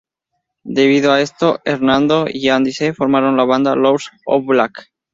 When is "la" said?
3.37-3.45